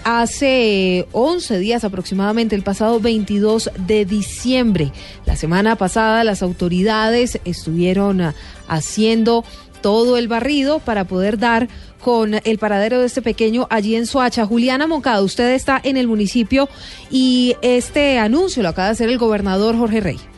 hace 0.03 1.07
11 1.11 1.59
días 1.59 1.83
aproximadamente, 1.83 2.55
el 2.55 2.63
pasado 2.63 2.99
22 2.99 3.71
de 3.87 4.05
diciembre. 4.05 4.91
La 5.25 5.35
semana 5.35 5.75
pasada 5.75 6.23
las 6.23 6.41
autoridades 6.41 7.39
estuvieron 7.45 8.21
ah, 8.21 8.35
haciendo 8.67 9.43
todo 9.81 10.17
el 10.17 10.27
barrido 10.27 10.79
para 10.79 11.05
poder 11.05 11.37
dar 11.37 11.67
con 12.01 12.35
el 12.43 12.57
paradero 12.57 12.99
de 12.99 13.05
este 13.05 13.21
pequeño 13.21 13.67
allí 13.69 13.95
en 13.95 14.07
Soacha. 14.07 14.45
Juliana 14.45 14.87
Moncada, 14.87 15.21
usted 15.21 15.53
está 15.53 15.79
en 15.83 15.97
el 15.97 16.07
municipio 16.07 16.69
y 17.09 17.55
este 17.61 18.17
anuncio 18.19 18.63
lo 18.63 18.69
acaba 18.69 18.87
de 18.87 18.93
hacer 18.93 19.09
el 19.09 19.17
gobernador 19.17 19.77
Jorge 19.77 20.01
Rey. 20.01 20.30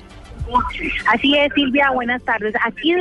Así 1.07 1.35
es, 1.37 1.51
Silvia, 1.53 1.89
buenas 1.91 2.23
tardes. 2.23 2.53
Aquí 2.63 2.93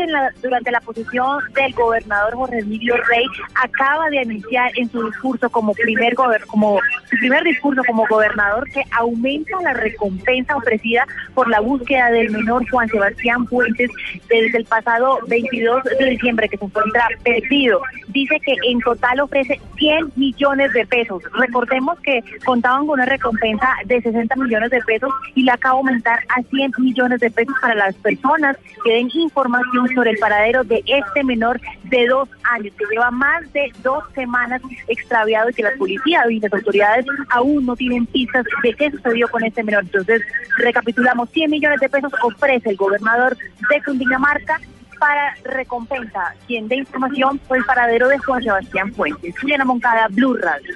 durante 0.42 0.70
la 0.70 0.80
posición 0.80 1.40
del 1.54 1.72
gobernador 1.74 2.34
Jorge 2.34 2.58
Emilio 2.58 2.94
Rey 3.08 3.24
acaba 3.54 4.08
de 4.10 4.20
anunciar 4.20 4.70
en 4.76 4.90
su 4.90 5.04
discurso 5.06 5.50
como 5.50 5.74
primer 5.74 6.14
como 6.46 6.78
su 7.10 7.16
primer 7.18 7.44
discurso 7.44 7.82
como 7.86 8.06
gobernador 8.06 8.68
que 8.70 8.82
aumenta 8.92 9.60
la 9.62 9.74
recompensa 9.74 10.56
ofrecida 10.56 11.06
por 11.34 11.48
la 11.48 11.60
búsqueda 11.60 12.10
del 12.10 12.30
menor 12.30 12.68
Juan 12.70 12.88
Sebastián 12.88 13.46
Fuentes 13.46 13.90
desde 14.28 14.58
el 14.58 14.64
pasado 14.64 15.18
22 15.28 15.82
de 15.98 16.06
diciembre 16.06 16.48
que 16.48 16.58
se 16.58 16.64
encuentra 16.64 17.08
perdido. 17.22 17.80
Dice 18.08 18.38
que 18.40 18.54
en 18.68 18.80
total 18.80 19.20
ofrece 19.20 19.60
100 19.76 20.12
millones 20.16 20.72
de 20.72 20.86
pesos. 20.86 21.22
Recordemos 21.34 21.98
que 22.00 22.22
contaban 22.44 22.86
con 22.86 23.00
una 23.00 23.06
recompensa 23.06 23.68
de 23.86 24.00
60 24.00 24.36
millones 24.36 24.70
de 24.70 24.80
pesos 24.80 25.10
y 25.34 25.42
la 25.44 25.54
acaba 25.54 25.74
de 25.74 25.78
aumentar 25.78 26.20
a 26.28 26.42
100 26.42 26.72
millones 26.78 27.20
de 27.20 27.30
pesos 27.30 27.41
para 27.60 27.74
las 27.74 27.94
personas 27.96 28.56
que 28.84 28.92
den 28.92 29.10
información 29.12 29.88
sobre 29.94 30.10
el 30.10 30.18
paradero 30.18 30.64
de 30.64 30.82
este 30.86 31.24
menor 31.24 31.60
de 31.84 32.06
dos 32.06 32.28
años, 32.50 32.74
que 32.76 32.84
lleva 32.90 33.10
más 33.10 33.50
de 33.52 33.72
dos 33.82 34.04
semanas 34.14 34.60
extraviado 34.88 35.50
y 35.50 35.54
que 35.54 35.62
la 35.62 35.72
policía 35.78 36.24
y 36.30 36.40
las 36.40 36.52
autoridades 36.52 37.06
aún 37.30 37.66
no 37.66 37.76
tienen 37.76 38.06
pistas 38.06 38.44
de 38.62 38.74
qué 38.74 38.90
sucedió 38.90 39.28
con 39.28 39.44
este 39.44 39.62
menor. 39.62 39.84
Entonces, 39.84 40.22
recapitulamos, 40.58 41.30
100 41.30 41.50
millones 41.50 41.80
de 41.80 41.88
pesos 41.88 42.12
ofrece 42.22 42.70
el 42.70 42.76
gobernador 42.76 43.36
de 43.70 43.82
Cundinamarca 43.82 44.60
para 44.98 45.34
recompensa. 45.44 46.34
Quien 46.46 46.68
dé 46.68 46.76
información 46.76 47.40
fue 47.48 47.58
el 47.58 47.64
paradero 47.64 48.08
de 48.08 48.18
Juan 48.18 48.42
Sebastián 48.42 48.92
Fuentes. 48.94 49.34
Juliana 49.40 49.64
Moncada, 49.64 50.06
Blue 50.08 50.36
Radio. 50.36 50.72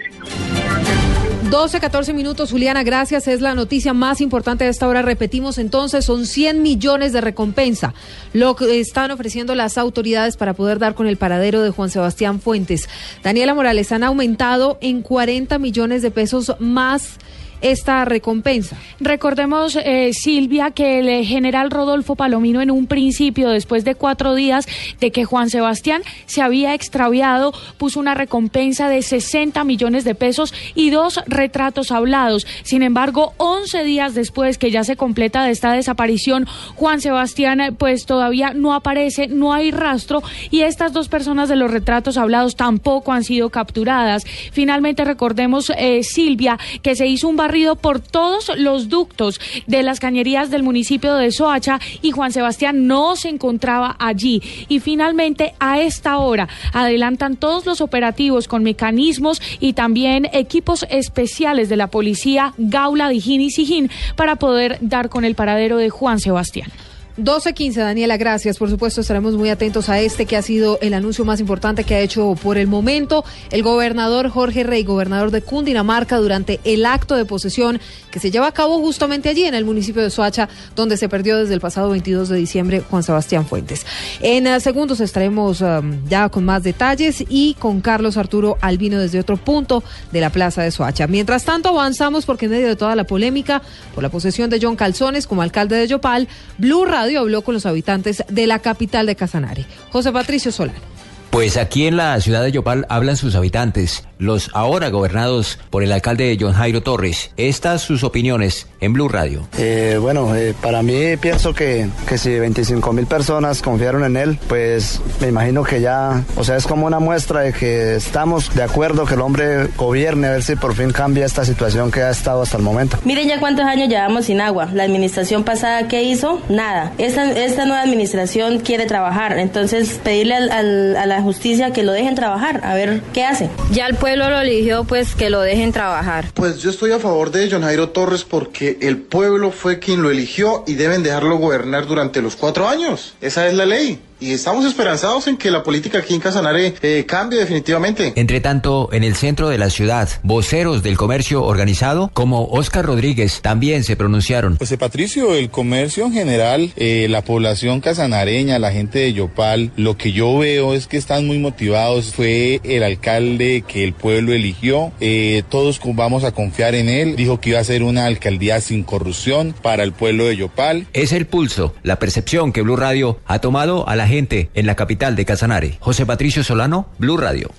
12, 1.57 1.81
14 1.81 2.13
minutos, 2.13 2.51
Juliana, 2.51 2.83
gracias. 2.83 3.27
Es 3.27 3.41
la 3.41 3.55
noticia 3.55 3.95
más 3.95 4.21
importante 4.21 4.65
de 4.65 4.71
esta 4.71 4.87
hora. 4.87 5.01
Repetimos 5.01 5.57
entonces, 5.57 6.05
son 6.05 6.27
100 6.27 6.61
millones 6.61 7.15
de 7.15 7.23
recompensa 7.23 7.95
lo 8.35 8.55
que 8.57 8.79
están 8.79 9.11
ofreciendo 9.11 9.55
las 9.55 9.79
autoridades 9.79 10.37
para 10.37 10.53
poder 10.53 10.79
dar 10.79 10.95
con 10.95 11.07
el 11.07 11.17
paradero 11.17 11.63
de 11.63 11.71
Juan 11.71 11.89
Sebastián 11.89 12.41
Fuentes. 12.41 12.91
Daniela 13.23 13.55
Morales, 13.55 13.91
han 13.91 14.05
aumentado 14.05 14.77
en 14.83 15.01
40 15.01 15.59
millones 15.59 16.03
de 16.03 16.11
pesos 16.11 16.55
más 16.59 17.17
esta 17.61 18.05
recompensa. 18.05 18.77
Recordemos, 19.01 19.77
eh, 19.77 20.13
Silvia, 20.13 20.71
que 20.71 20.99
el 20.99 21.25
general 21.25 21.71
Rodolfo 21.71 22.17
Palomino 22.17 22.61
en 22.61 22.71
un 22.71 22.87
principio, 22.87 23.49
después 23.49 23.85
de 23.85 23.95
cuatro 23.95 24.35
días 24.35 24.67
de 25.01 25.11
que 25.11 25.25
Juan 25.25 25.51
Sebastián 25.51 26.03
se 26.27 26.43
había 26.43 26.75
extraviado, 26.75 27.53
puso 27.79 28.01
una 28.01 28.15
recompensa 28.15 28.89
de 28.89 29.03
60 29.03 29.65
millones 29.65 30.05
de 30.05 30.15
pesos 30.15 30.55
y 30.75 30.91
dos 30.91 31.21
retratos 31.27 31.91
hablados. 31.91 32.47
Sin 32.63 32.83
embargo, 32.83 33.35
11 33.39 33.85
días 33.85 34.15
después 34.15 34.59
que 34.59 34.71
ya 34.71 34.85
se 34.85 34.97
completa 34.97 35.45
de 35.45 35.51
esta 35.51 35.73
desaparición, 35.73 36.47
Juan 36.75 37.01
Sebastián 37.01 37.77
pues 37.79 38.07
todavía 38.07 38.53
no 38.53 38.75
aparece, 38.75 39.29
no 39.29 39.53
hay 39.53 39.71
rastro 39.71 40.23
y 40.51 40.63
estas 40.63 40.93
dos 40.93 41.09
personas 41.09 41.49
de 41.49 41.57
los 41.57 41.71
retratos 41.71 42.17
hablados 42.17 42.57
tampoco 42.57 43.13
han 43.13 43.25
sido 43.25 43.51
capturadas. 43.51 44.25
Finalmente 44.53 45.05
recordemos, 45.05 45.71
eh, 45.77 46.03
Silvia, 46.03 46.59
que 46.83 46.95
se 46.97 47.07
hizo 47.07 47.29
un 47.29 47.37
barrido 47.47 47.77
por 47.77 48.01
todos 48.01 48.51
los 48.59 48.89
ductos 48.89 49.41
de 49.69 49.85
las 49.85 50.01
cañerías 50.01 50.51
del 50.51 50.65
municipio 50.65 51.15
de 51.15 51.31
Soacha 51.31 51.79
y 52.03 52.11
Juan 52.11 52.33
Sebastián 52.33 52.89
no 52.89 53.15
se 53.15 53.29
encontraba 53.29 53.95
allí. 54.01 54.43
Y 54.69 54.81
finalmente, 54.81 55.55
a 55.61 55.81
esta 55.81 56.19
hora, 56.19 56.49
adelantan 56.73 57.37
todos 57.37 57.65
los 57.65 57.81
operativos 57.81 58.49
con 58.49 58.65
mecanismos 58.65 59.41
y 59.61 59.75
también 59.75 60.29
equipos 60.33 60.87
especiales 60.91 61.69
de 61.69 61.77
la 61.77 61.87
policía 61.87 62.53
Gaula, 62.59 63.11
Dijín 63.11 63.41
y 63.41 63.51
Sijín 63.51 63.91
para 64.17 64.35
poder 64.35 64.79
dar 64.81 65.09
con 65.09 65.25
el 65.25 65.37
paradero 65.37 65.77
de 65.77 65.89
Juan 65.89 66.19
Sebastián. 66.19 66.73
12.15, 67.19 67.77
Daniela, 67.77 68.19
gracias. 68.19 68.59
Por 68.59 68.69
supuesto, 68.69 69.01
estaremos 69.01 69.35
muy 69.35 69.49
atentos 69.49 69.89
a 69.89 69.99
este 70.01 70.27
que 70.27 70.37
ha 70.37 70.43
sido 70.43 70.79
el 70.83 70.93
anuncio 70.93 71.25
más 71.25 71.41
importante 71.41 71.85
que 71.85 71.95
ha 71.95 72.01
hecho 72.01 72.37
por 72.43 72.59
el 72.59 72.67
momento 72.67 73.25
el 73.51 73.63
gobernador 73.63 74.29
Jorge 74.29 74.65
Rey, 74.65 74.85
gobernador 74.85 75.31
de 75.31 75.41
Cundinamarca, 75.41 76.19
durante 76.19 76.61
el 76.65 76.85
acto 76.85 77.17
de 77.17 77.25
posesión 77.25 77.81
que 78.11 78.21
se 78.21 78.31
lleva 78.31 78.49
a 78.49 78.53
cabo 78.53 78.79
justamente 78.81 79.31
allí 79.31 79.45
en 79.45 79.55
el 79.55 79.65
municipio 79.65 80.03
de 80.03 80.11
Soacha, 80.11 80.51
donde 80.75 80.99
se 80.99 81.09
perdió 81.09 81.39
desde 81.39 81.55
el 81.55 81.61
pasado 81.61 81.89
22 81.89 82.29
de 82.29 82.37
diciembre 82.37 82.81
Juan 82.81 83.03
Sebastián 83.03 83.47
Fuentes. 83.47 83.87
En 84.21 84.47
uh, 84.47 84.61
segundos 84.61 85.01
estaremos 85.01 85.63
um, 85.63 86.07
ya 86.09 86.29
con 86.29 86.45
más 86.45 86.65
detalles 86.65 87.25
y 87.31 87.55
con 87.55 87.81
Carlos 87.81 88.19
Arturo 88.19 88.59
Albino 88.61 88.99
desde 88.99 89.21
otro 89.21 89.39
punto 89.39 89.83
de 90.13 90.21
la 90.21 90.29
plaza 90.29 90.63
de 90.63 90.71
Soacha. 90.71 91.07
Mientras 91.07 91.45
tanto, 91.45 91.71
avanzamos 91.71 92.27
porque 92.27 92.45
en 92.45 92.51
medio 92.51 92.69
de 92.69 92.77
toda 92.77 92.95
la 92.95 93.05
polémica 93.05 93.63
por 93.95 94.03
la 94.03 94.11
posesión 94.11 94.51
de 94.51 94.59
John 94.61 94.77
Calzones 94.77 95.27
como 95.27 95.41
alcalde 95.41 95.77
de 95.77 95.87
Yopal, 95.87 96.29
Blue 96.59 96.85
Radio 96.85 97.06
habló 97.15 97.43
con 97.43 97.55
los 97.55 97.67
habitantes 97.67 98.25
de 98.29 98.47
la 98.47 98.59
capital 98.59 99.07
de 99.07 99.17
Casanare. 99.17 99.65
José 99.91 100.13
Patricio 100.13 100.51
Solano. 100.51 100.96
Pues 101.37 101.59
aquí 101.59 101.87
en 101.87 101.99
la 101.99 102.19
ciudad 102.23 102.43
de 102.43 102.51
Yopal 102.51 102.87
hablan 102.89 103.19
sus 103.19 103.35
habitantes, 103.35 104.05
los 104.17 104.49
ahora 104.55 104.89
gobernados 104.89 105.59
por 105.69 105.83
el 105.83 105.93
alcalde 105.93 106.35
John 106.41 106.55
Jairo 106.55 106.81
Torres. 106.81 107.31
Estas 107.37 107.83
sus 107.83 108.05
opiniones 108.05 108.69
en 108.81 108.95
Blue 108.95 109.11
Radio. 109.11 109.47
Eh, 109.59 109.99
bueno, 110.01 110.35
eh, 110.35 110.55
para 110.63 110.83
mí 110.83 111.19
pienso 111.19 111.53
que, 111.53 111.89
que 112.09 112.17
si 112.17 112.39
25 112.39 112.91
mil 112.95 113.07
personas 113.07 113.61
confiaron 113.61 114.05
en 114.05 114.17
él, 114.17 114.39
pues 114.49 114.99
me 115.21 115.29
imagino 115.29 115.63
que 115.63 115.83
ya, 115.83 116.25
o 116.39 116.45
sea, 116.45 116.57
es 116.57 116.67
como 116.67 116.87
una 116.87 117.01
muestra 117.01 117.41
de 117.41 117.53
que 117.53 117.97
estamos 117.97 118.55
de 118.55 118.63
acuerdo 118.63 119.05
que 119.05 119.13
el 119.13 119.21
hombre 119.21 119.67
gobierne, 119.77 120.29
a 120.29 120.31
ver 120.31 120.43
si 120.43 120.57
por 120.57 120.75
fin 120.75 120.91
cambia 120.91 121.27
esta 121.27 121.45
situación 121.45 121.91
que 121.91 122.01
ha 122.01 122.09
estado 122.09 122.41
hasta 122.41 122.57
el 122.57 122.63
momento. 122.63 122.97
Miren 123.05 123.29
ya 123.29 123.41
cuántos 123.41 123.67
años 123.67 123.91
llevamos 123.91 124.25
sin 124.25 124.41
agua. 124.41 124.71
La 124.73 124.85
administración 124.85 125.45
pasada, 125.45 125.87
¿qué 125.87 126.03
hizo? 126.03 126.41
Nada. 126.49 126.93
Esta, 126.97 127.31
esta 127.33 127.67
nueva 127.67 127.83
administración 127.83 128.61
quiere 128.61 128.87
trabajar, 128.87 129.39
entonces 129.39 130.01
pedirle 130.03 130.37
al, 130.37 130.97
a 130.97 131.05
la 131.05 131.26
justicia 131.27 131.73
que 131.73 131.83
lo 131.83 131.93
dejen 131.93 132.15
trabajar, 132.15 132.61
a 132.65 132.75
ver 132.75 133.03
qué 133.13 133.25
hace. 133.25 133.51
Ya 133.73 133.87
el 133.87 133.97
pueblo 133.97 134.31
lo 134.31 134.41
eligió, 134.41 134.85
pues 134.85 135.15
que 135.15 135.29
lo 135.29 135.41
dejen 135.41 135.73
trabajar. 135.73 136.27
Pues 136.35 136.59
yo 136.59 136.71
estoy 136.71 136.93
a 136.93 136.99
favor 136.99 137.31
de 137.33 137.51
John 137.51 137.63
Jairo 137.63 137.89
Torres 137.91 138.25
porque 138.25 138.79
el 138.81 138.99
pueblo 138.99 139.51
fue 139.51 139.79
quien 139.81 140.03
lo 140.03 140.11
eligió 140.11 140.63
y 140.67 140.75
deben 140.75 141.03
dejarlo 141.03 141.37
gobernar 141.37 141.87
durante 141.87 142.23
los 142.23 142.37
cuatro 142.37 142.69
años. 142.69 143.15
Esa 143.21 143.49
es 143.49 143.55
la 143.55 143.67
ley 143.67 144.01
y 144.21 144.33
estamos 144.33 144.65
esperanzados 144.65 145.27
en 145.27 145.37
que 145.37 145.51
la 145.51 145.63
política 145.63 145.99
aquí 145.99 146.15
en 146.15 146.21
Casanare 146.21 146.75
eh, 146.83 147.05
cambie 147.07 147.39
definitivamente. 147.39 148.13
Entre 148.17 148.41
tanto, 148.41 148.89
en 148.93 149.05
el 149.05 149.15
centro 149.15 149.49
de 149.49 149.59
la 149.59 149.71
ciudad, 149.71 150.09
voceros 150.23 150.83
del 150.83 150.97
comercio 150.97 151.45
organizado 151.45 152.11
como 152.13 152.47
Oscar 152.47 152.87
Rodríguez 152.87 153.41
también 153.43 153.85
se 153.85 153.97
pronunciaron. 153.97 154.57
José 154.57 154.79
Patricio, 154.79 155.35
el 155.35 155.51
comercio 155.51 156.07
en 156.07 156.13
general, 156.13 156.73
eh, 156.77 157.07
la 157.11 157.23
población 157.23 157.81
casanareña, 157.81 158.59
la 158.59 158.73
gente 158.73 159.01
de 159.01 159.13
Yopal, 159.13 159.71
lo 159.77 159.97
que 159.97 160.13
yo 160.13 160.39
veo 160.39 160.75
es 160.75 160.87
que 160.87 160.97
están 160.97 161.27
muy 161.27 161.39
motivados. 161.39 162.13
Fue 162.13 162.61
el 162.65 162.83
alcalde 162.83 163.65
que 163.67 163.85
el 163.85 163.93
pueblo 163.93 164.33
eligió, 164.33 164.93
eh, 165.01 165.43
todos 165.49 165.81
vamos 165.85 166.25
a 166.25 166.33
confiar 166.33 166.75
en 166.75 166.89
él. 166.89 167.17
Dijo 167.17 167.41
que 167.41 167.51
iba 167.51 167.61
a 167.61 167.65
ser 167.65 167.83
una 167.83 168.07
alcaldía 168.07 168.61
sin 168.61 168.83
corrupción 168.83 169.55
para 169.63 169.83
el 169.83 169.93
pueblo 169.93 170.27
de 170.27 170.37
Yopal. 170.37 170.87
Es 170.93 171.13
el 171.13 171.27
pulso, 171.27 171.75
la 171.83 171.99
percepción 171.99 172.53
que 172.53 172.63
Blue 172.63 172.77
Radio 172.77 173.21
ha 173.27 173.39
tomado 173.39 173.89
a 173.89 173.97
la 173.97 174.06
gente 174.07 174.51
en 174.55 174.67
la 174.67 174.75
capital 174.75 175.17
de 175.17 175.25
Casanare. 175.25 175.79
José 175.81 176.07
Patricio 176.07 176.43
Solano, 176.43 176.89
Blue 176.99 177.17
Radio. 177.17 177.51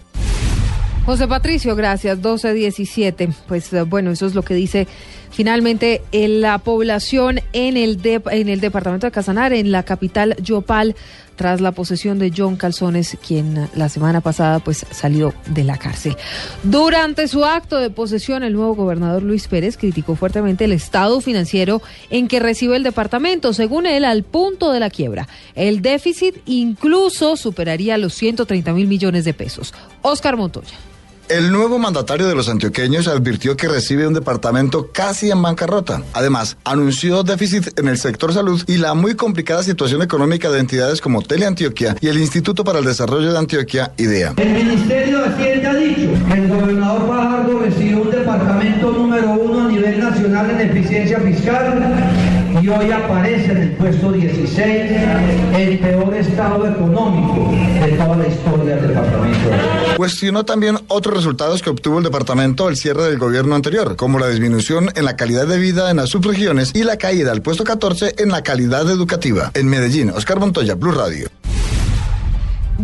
José 1.05 1.25
Patricio, 1.25 1.73
gracias. 1.75 2.17
1217. 2.17 3.29
Pues 3.47 3.71
eh, 3.71 3.83
bueno, 3.83 4.11
eso 4.11 4.25
es 4.25 4.35
lo 4.35 4.41
que 4.41 4.53
dice 4.53 4.87
finalmente 5.31 6.01
eh, 6.11 6.27
la 6.27 6.57
población 6.57 7.39
en 7.53 7.77
el, 7.77 7.99
en 8.03 8.49
el 8.49 8.59
departamento 8.59 9.07
de 9.07 9.11
Casanare, 9.11 9.59
en 9.59 9.71
la 9.71 9.83
capital 9.83 10.35
Yopal 10.41 10.95
tras 11.37 11.61
la 11.61 11.71
posesión 11.71 12.19
de 12.19 12.33
John 12.35 12.57
Calzones, 12.57 13.17
quien 13.25 13.69
la 13.75 13.87
semana 13.87 14.19
pasada 14.19 14.59
pues 14.59 14.85
salió 14.91 15.33
de 15.45 15.63
la 15.63 15.77
cárcel. 15.77 16.17
Durante 16.63 17.29
su 17.29 17.45
acto 17.45 17.77
de 17.77 17.89
posesión, 17.89 18.43
el 18.43 18.53
nuevo 18.53 18.75
gobernador 18.75 19.23
Luis 19.23 19.47
Pérez 19.47 19.77
criticó 19.77 20.15
fuertemente 20.15 20.65
el 20.65 20.73
estado 20.73 21.21
financiero 21.21 21.81
en 22.09 22.27
que 22.27 22.39
recibe 22.39 22.75
el 22.75 22.83
departamento, 22.83 23.53
según 23.53 23.85
él, 23.85 24.03
al 24.03 24.23
punto 24.23 24.71
de 24.71 24.81
la 24.81 24.89
quiebra. 24.89 25.27
El 25.55 25.81
déficit 25.81 26.35
incluso 26.45 27.37
superaría 27.37 27.97
los 27.97 28.13
130 28.15 28.73
mil 28.73 28.87
millones 28.87 29.23
de 29.23 29.33
pesos. 29.33 29.73
Oscar 30.01 30.35
Montoya. 30.35 30.75
El 31.29 31.51
nuevo 31.51 31.77
mandatario 31.77 32.25
de 32.25 32.35
los 32.35 32.47
antioqueños 32.47 33.09
advirtió 33.09 33.57
que 33.57 33.67
recibe 33.67 34.07
un 34.07 34.13
departamento 34.13 34.91
casi 34.93 35.29
en 35.29 35.41
bancarrota. 35.41 36.01
Además, 36.13 36.55
anunció 36.63 37.23
déficit 37.23 37.77
en 37.77 37.89
el 37.89 37.97
sector 37.97 38.33
salud 38.33 38.63
y 38.65 38.77
la 38.77 38.93
muy 38.93 39.15
complicada 39.15 39.61
situación 39.61 40.01
económica 40.01 40.49
de 40.49 40.61
entidades 40.61 41.01
como 41.01 41.21
Teleantioquia 41.21 41.97
y 41.99 42.07
el 42.07 42.17
Instituto 42.17 42.63
para 42.63 42.79
el 42.79 42.85
Desarrollo 42.85 43.33
de 43.33 43.39
Antioquia, 43.39 43.91
IDEA. 43.97 44.35
El 44.37 44.53
Ministerio 44.53 45.19
de 45.19 45.25
Hacienda 45.27 45.71
ha 45.71 45.75
dicho 45.75 46.09
que 46.27 46.33
el 46.33 46.47
gobernador 46.47 47.07
Fajardo 47.07 47.59
recibe 47.59 47.95
un 47.95 48.09
departamento 48.09 48.91
número 48.93 49.31
uno 49.31 49.65
a 49.65 49.67
nivel 49.67 49.99
nacional 49.99 50.49
en 50.51 50.61
eficiencia 50.61 51.19
fiscal 51.19 52.26
y 52.67 52.69
hoy 52.69 52.91
aparece 52.91 53.51
en 53.51 53.57
el 53.57 53.71
puesto 53.71 54.11
16 54.11 54.91
el 55.57 55.79
peor 55.79 56.13
estado 56.15 56.67
económico 56.67 57.49
de 57.51 57.91
toda 57.93 58.17
la 58.17 58.27
historia 58.27 58.75
del 58.75 58.87
departamento. 58.89 59.49
Cuestionó 59.95 60.43
también 60.43 60.77
otros 60.87 61.15
resultados 61.15 61.61
que 61.61 61.69
obtuvo 61.69 61.99
el 61.99 62.03
departamento 62.03 62.67
al 62.67 62.75
cierre 62.75 63.03
del 63.03 63.19
gobierno 63.19 63.55
anterior, 63.55 63.95
como 63.95 64.19
la 64.19 64.27
disminución 64.27 64.89
en 64.95 65.05
la 65.05 65.15
calidad 65.15 65.47
de 65.47 65.57
vida 65.59 65.89
en 65.91 65.97
las 65.97 66.09
subregiones 66.09 66.75
y 66.75 66.83
la 66.83 66.97
caída 66.97 67.31
al 67.31 67.41
puesto 67.41 67.63
14 67.63 68.15
en 68.17 68.29
la 68.29 68.43
calidad 68.43 68.89
educativa. 68.89 69.51
En 69.53 69.67
Medellín, 69.69 70.09
Oscar 70.09 70.39
Montoya, 70.39 70.75
Blue 70.75 70.91
Radio. 70.91 71.29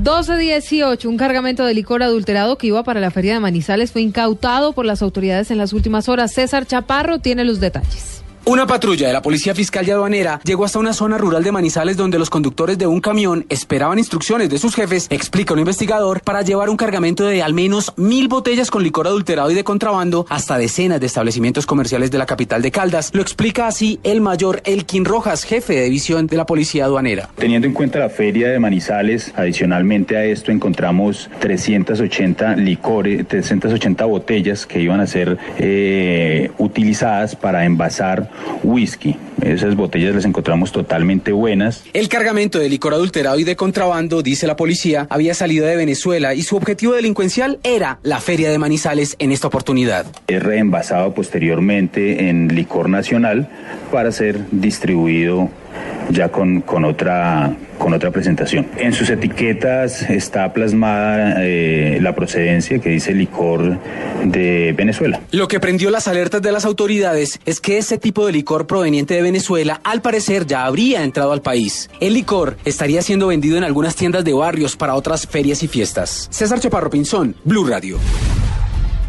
12-18, 0.02 1.06
un 1.06 1.18
cargamento 1.18 1.66
de 1.66 1.74
licor 1.74 2.04
adulterado 2.04 2.58
que 2.58 2.68
iba 2.68 2.84
para 2.84 3.02
la 3.02 3.12
feria 3.12 3.34
de 3.34 3.42
Manizales 3.42 3.92
fue 3.92 4.02
incautado 4.02 4.72
por 4.72 4.86
las 4.86 5.02
autoridades 5.02 5.52
en 5.52 5.58
las 5.58 5.74
últimas 5.74 6.08
horas. 6.08 6.34
César 6.34 6.66
Chaparro 6.66 7.20
tiene 7.20 7.44
los 7.44 7.60
detalles. 7.60 8.23
Una 8.46 8.68
patrulla 8.68 9.08
de 9.08 9.14
la 9.14 9.22
Policía 9.22 9.56
Fiscal 9.56 9.88
y 9.88 9.92
Aduanera 9.92 10.42
llegó 10.44 10.66
hasta 10.66 10.78
una 10.78 10.92
zona 10.92 11.18
rural 11.18 11.46
de 11.46 11.54
Manizales 11.54 11.96
donde 11.96 12.20
los 12.20 12.30
conductores 12.30 12.78
de 12.78 12.86
un 12.86 13.00
camión 13.00 13.46
esperaban 13.48 14.00
instrucciones 14.00 14.50
de 14.50 14.58
sus 14.58 14.76
jefes, 14.76 15.08
explica 15.10 15.54
un 15.54 15.60
investigador, 15.60 16.20
para 16.20 16.42
llevar 16.42 16.70
un 16.70 16.76
cargamento 16.76 17.26
de 17.26 17.42
al 17.42 17.54
menos 17.54 17.94
mil 17.96 18.28
botellas 18.28 18.70
con 18.70 18.84
licor 18.84 19.08
adulterado 19.08 19.50
y 19.50 19.54
de 19.54 19.64
contrabando 19.64 20.26
hasta 20.30 20.58
decenas 20.58 21.00
de 21.00 21.06
establecimientos 21.06 21.66
comerciales 21.66 22.12
de 22.12 22.18
la 22.18 22.26
capital 22.26 22.62
de 22.62 22.70
Caldas. 22.72 23.12
Lo 23.14 23.22
explica 23.22 23.66
así 23.66 24.02
el 24.04 24.20
mayor 24.20 24.62
Elkin 24.66 25.06
Rojas, 25.06 25.46
jefe 25.46 25.76
de 25.76 25.86
división 25.86 26.28
de 26.28 26.36
la 26.36 26.46
Policía 26.46 26.84
Aduanera. 26.84 27.30
Teniendo 27.38 27.66
en 27.66 27.74
cuenta 27.74 28.00
la 28.00 28.10
feria 28.10 28.50
de 28.50 28.60
Manizales, 28.60 29.32
adicionalmente 29.38 30.18
a 30.18 30.26
esto 30.26 30.52
encontramos 30.52 31.30
380 31.40 32.58
licores, 32.58 33.26
380 33.26 34.04
botellas 34.04 34.66
que 34.66 34.82
iban 34.82 35.00
a 35.00 35.08
ser 35.08 35.38
eh, 35.60 36.52
utilizadas 36.58 37.38
para 37.38 37.64
envasar 37.64 38.33
whisky. 38.64 39.16
Esas 39.42 39.76
botellas 39.76 40.16
las 40.16 40.26
encontramos 40.26 40.72
totalmente 40.72 41.32
buenas. 41.32 41.84
El 41.94 42.10
cargamento 42.10 42.60
de 42.60 42.70
licor 42.70 42.94
adulterado 42.94 43.38
y 43.40 43.44
de 43.44 43.56
contrabando, 43.56 44.22
dice 44.22 44.48
la 44.48 44.56
policía, 44.56 45.08
había 45.10 45.34
salido 45.34 45.66
de 45.66 45.76
Venezuela 45.76 46.34
y 46.34 46.44
su 46.44 46.56
objetivo 46.56 46.94
delincuencial 46.94 47.60
era 47.64 48.00
la 48.04 48.20
feria 48.20 48.50
de 48.50 48.58
Manizales 48.58 49.16
en 49.20 49.32
esta 49.32 49.48
oportunidad. 49.48 50.06
Es 50.28 50.42
reenvasado 50.42 51.14
posteriormente 51.14 52.30
en 52.30 52.56
licor 52.56 52.90
nacional 52.90 53.50
para 53.92 54.12
ser 54.12 54.40
distribuido 54.52 55.50
ya 56.10 56.30
con, 56.30 56.62
con, 56.62 56.86
otra, 56.86 57.56
con 57.78 57.94
otra 57.94 58.12
presentación. 58.12 58.68
En 58.78 58.94
sus 58.94 59.10
etiquetas 59.10 60.10
está 60.10 60.52
plasmada 60.54 61.36
eh, 61.40 62.00
la 62.02 62.14
procedencia 62.16 62.80
que 62.80 62.90
dice 62.90 63.14
licor 63.14 63.78
de 64.26 64.74
Venezuela. 64.78 65.22
Lo 65.32 65.48
que 65.48 65.60
prendió 65.60 65.90
las 65.90 66.08
alertas 66.08 66.42
de 66.42 66.52
las 66.52 66.66
autoridades 66.66 67.40
es 67.46 67.60
que 67.60 67.78
ese 67.78 67.98
tipo 67.98 68.26
de 68.26 68.32
licor 68.32 68.68
proveniente 68.68 69.14
de 69.16 69.22
Venezuela 69.22 69.82
al 69.84 70.02
parecer 70.02 70.46
ya 70.46 70.66
habría 70.66 71.04
entrado 71.04 71.32
al 71.32 71.42
país. 71.42 71.90
El 72.00 72.14
licor 72.14 72.58
estaría 72.66 73.02
siendo 73.02 73.28
vendido 73.28 73.58
en 73.58 73.64
algunas 73.64 73.96
tiendas 73.96 74.24
de 74.24 74.34
barrios 74.34 74.76
para 74.76 74.96
otras 74.96 75.28
ferias 75.28 75.64
y 75.64 75.68
fiestas. 75.68 76.28
César 76.32 76.60
Chaparro 76.60 76.90
Pinzón, 76.90 77.36
Blue 77.44 77.66
Radio. 77.66 77.98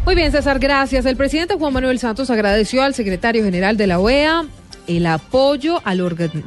Muy 0.05 0.13
bien, 0.13 0.31
César, 0.31 0.59
gracias. 0.59 1.05
El 1.07 1.15
presidente 1.15 1.55
Juan 1.55 1.73
Manuel 1.73 1.97
Santos 1.97 2.29
agradeció 2.29 2.83
al 2.83 2.93
secretario 2.93 3.43
general 3.43 3.75
de 3.75 3.87
la 3.87 3.99
OEA 3.99 4.45
el 4.87 5.05
apoyo 5.05 5.81
al 5.83 5.97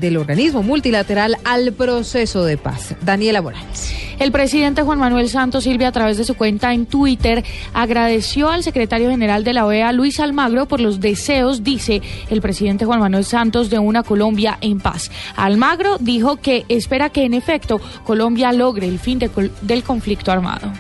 del 0.01 0.17
organismo 0.17 0.63
multilateral 0.63 1.37
al 1.45 1.73
proceso 1.73 2.45
de 2.45 2.57
paz. 2.57 2.95
Daniela 3.03 3.43
Morales. 3.43 3.95
El 4.19 4.33
presidente 4.33 4.83
Juan 4.83 4.99
Manuel 4.99 5.29
Santos 5.29 5.65
Silvia, 5.65 5.89
a 5.89 5.93
través 5.93 6.17
de 6.17 6.25
su 6.25 6.35
cuenta 6.35 6.73
en 6.73 6.87
Twitter, 6.87 7.45
agradeció 7.73 8.51
al 8.51 8.65
secretario 8.65 9.11
general 9.11 9.45
de 9.45 9.53
la 9.53 9.65
OEA, 9.65 9.93
Luis 9.93 10.19
Almagro, 10.19 10.67
por 10.67 10.81
los 10.81 11.01
deseos, 11.01 11.63
dice 11.63 12.03
el 12.29 12.41
presidente 12.41 12.85
Juan 12.85 13.01
Manuel 13.01 13.25
Santos, 13.25 13.71
de 13.71 13.79
una 13.79 14.03
Colombia 14.03 14.59
en 14.61 14.81
paz. 14.81 15.11
Almagro 15.37 15.99
dijo 15.99 16.37
que 16.37 16.65
espera 16.69 17.11
que, 17.11 17.25
en 17.25 17.35
efecto, 17.35 17.81
Colombia 18.05 18.53
logre 18.53 18.89
el 18.89 18.99
fin 18.99 19.21
de, 19.21 19.31
del 19.63 19.85
conflicto 19.85 20.33
armado. 20.33 20.73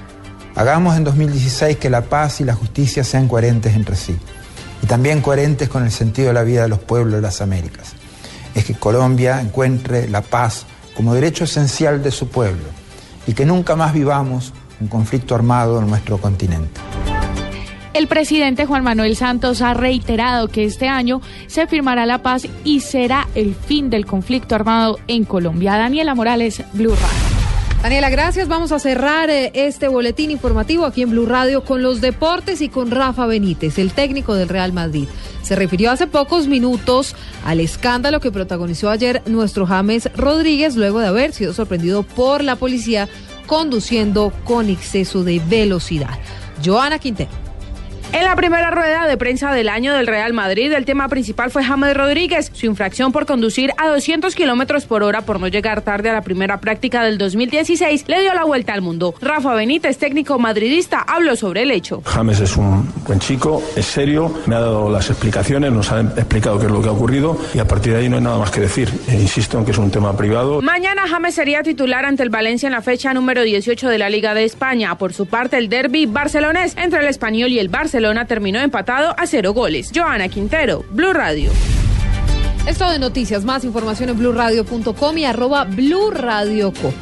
Hagamos 0.57 0.97
en 0.97 1.05
2016 1.05 1.77
que 1.77 1.91
la 1.91 2.03
paz 2.03 2.41
y 2.41 2.45
la 2.45 2.55
justicia 2.55 3.05
sean 3.05 3.29
coherentes 3.29 3.77
entre 3.77 3.95
sí 3.95 4.17
y 4.83 4.87
también 4.87 5.21
coherentes 5.21 5.69
con 5.69 5.85
el 5.85 5.91
sentido 5.91 6.29
de 6.29 6.35
la 6.35 6.43
vida 6.43 6.63
de 6.63 6.69
los 6.69 6.79
pueblos 6.79 7.15
de 7.15 7.21
las 7.23 7.41
Américas. 7.41 7.95
Es 8.55 8.65
que 8.65 8.75
Colombia 8.75 9.41
encuentre 9.41 10.09
la 10.09 10.23
paz 10.23 10.67
como 10.95 11.15
derecho 11.15 11.45
esencial 11.45 12.03
de 12.03 12.11
su 12.11 12.29
pueblo 12.29 12.65
y 13.27 13.35
que 13.35 13.47
nunca 13.47 13.77
más 13.77 13.93
vivamos 13.93 14.53
un 14.81 14.89
conflicto 14.89 15.35
armado 15.35 15.81
en 15.81 15.89
nuestro 15.89 16.19
continente. 16.19 16.81
El 17.95 18.07
presidente 18.07 18.65
Juan 18.65 18.85
Manuel 18.85 19.17
Santos 19.17 19.61
ha 19.61 19.75
reiterado 19.75 20.49
que 20.49 20.65
este 20.65 20.89
año 20.89 21.21
se 21.49 21.67
firmará 21.67 22.07
la 22.07 22.23
paz 22.23 22.47
y 22.63 22.81
será 22.81 23.27
el 23.35 23.55
fin 23.55 23.91
del 23.91 24.07
conflicto 24.07 24.55
armado 24.55 24.99
en 25.09 25.25
Colombia. 25.25 25.77
Daniela 25.77 26.15
Morales, 26.15 26.63
Blue 26.75 26.95
Radio. 26.95 27.28
Daniela, 27.83 28.11
gracias. 28.11 28.49
Vamos 28.49 28.73
a 28.73 28.81
cerrar 28.81 29.31
eh, 29.31 29.53
este 29.55 29.87
boletín 29.87 30.33
informativo 30.33 30.85
aquí 30.85 31.03
en 31.03 31.11
Blue 31.11 31.27
Radio 31.27 31.63
con 31.63 31.81
los 31.81 32.01
deportes 32.01 32.61
y 32.61 32.69
con 32.69 32.91
Rafa 32.91 33.27
Benítez, 33.27 33.79
el 33.79 33.93
técnico 33.93 34.35
del 34.35 34.49
Real 34.49 34.73
Madrid. 34.73 35.07
Se 35.43 35.55
refirió 35.55 35.93
hace 35.93 36.09
pocos 36.09 36.49
minutos 36.49 37.15
al 37.45 37.61
escándalo 37.61 38.19
que 38.19 38.33
protagonizó 38.33 38.91
ayer 38.91 39.23
nuestro 39.27 39.65
James 39.65 40.11
Rodríguez 40.17 40.75
luego 40.75 40.99
de 40.99 41.07
haber 41.07 41.33
sido 41.33 41.55
sorprendido 41.55 42.03
por 42.03 42.43
la 42.43 42.57
policía 42.57 43.09
conduciendo 43.47 44.33
con 44.45 44.69
exceso 44.69 45.23
de 45.23 45.41
velocidad. 45.49 46.19
Joana 46.65 46.99
Quintero. 46.99 47.48
En 48.11 48.25
la 48.25 48.35
primera 48.37 48.71
rueda 48.71 49.07
de 49.07 49.19
prensa 49.19 49.53
del 49.53 49.69
año 49.69 49.93
del 49.93 50.07
Real 50.07 50.33
Madrid, 50.33 50.73
el 50.73 50.87
tema 50.87 51.09
principal 51.09 51.51
fue 51.51 51.63
James 51.63 51.95
Rodríguez, 51.95 52.51
su 52.55 52.65
infracción 52.65 53.13
por 53.13 53.27
conducir 53.27 53.73
a 53.77 53.89
200 53.89 54.35
kilómetros 54.35 54.87
por 54.87 55.03
hora 55.03 55.21
por 55.23 55.39
no 55.39 55.47
llegar 55.47 55.83
tarde 55.83 56.09
a 56.09 56.15
la 56.15 56.23
primera 56.23 56.59
práctica 56.59 57.03
del 57.03 57.19
2016, 57.19 58.05
le 58.09 58.23
dio 58.23 58.33
la 58.33 58.45
vuelta 58.45 58.73
al 58.73 58.81
mundo. 58.81 59.15
Rafa 59.21 59.55
Benítez, 59.55 59.99
técnico 59.99 60.39
madridista, 60.39 61.01
habló 61.01 61.37
sobre 61.37 61.63
el 61.63 61.71
hecho. 61.71 62.01
James 62.07 62.41
es 62.41 62.57
un 62.57 62.91
buen 63.07 63.21
chico, 63.21 63.63
es 63.77 63.85
serio, 63.85 64.33
me 64.47 64.55
ha 64.55 64.61
dado 64.61 64.91
las 64.91 65.11
explicaciones, 65.11 65.71
nos 65.71 65.93
ha 65.93 66.01
explicado 66.01 66.59
qué 66.59 66.65
es 66.65 66.73
lo 66.73 66.81
que 66.81 66.89
ha 66.89 66.93
ocurrido 66.93 67.39
y 67.53 67.59
a 67.59 67.69
partir 67.69 67.93
de 67.93 68.01
ahí 68.01 68.09
no 68.09 68.17
hay 68.17 68.23
nada 68.23 68.39
más 68.39 68.51
que 68.51 68.63
decir. 68.63 68.89
E 69.07 69.17
insisto 69.17 69.59
en 69.59 69.67
que 69.67 69.73
es 69.73 69.79
un 69.79 69.91
tema 69.91 70.17
privado. 70.17 70.63
Mañana 70.63 71.03
James 71.07 71.35
sería 71.35 71.63
titular 71.63 72.07
ante 72.07 72.23
el 72.23 72.31
Valencia 72.31 72.69
en 72.69 72.73
la 72.73 72.81
fecha 72.81 73.13
número 73.13 73.43
18 73.43 73.87
de 73.87 73.99
la 73.99 74.09
Liga 74.09 74.33
de 74.33 74.45
España. 74.45 74.97
Por 74.97 75.13
su 75.13 75.27
parte, 75.27 75.59
el 75.59 75.69
derby 75.69 76.07
barcelonés 76.07 76.75
entre 76.79 77.01
el 77.01 77.07
español 77.07 77.51
y 77.51 77.59
el 77.59 77.69
Barcelona 77.69 77.98
Barcelona 77.99 78.27
terminó 78.27 78.61
empatado 78.61 79.13
a 79.19 79.27
cero 79.27 79.53
goles. 79.53 79.91
Joana 79.93 80.29
Quintero, 80.29 80.85
Blue 80.91 81.13
Radio. 81.13 81.51
Esto 82.65 82.89
de 82.89 83.01
noticias, 83.01 83.45
más 83.45 83.65
información 83.65 84.11
en 84.11 84.19
blueradio.com 84.19 85.19
y 85.19 85.25
arroba 85.25 85.65
Blue 85.65 86.13
Radio 86.13 86.73
Co. 86.73 86.95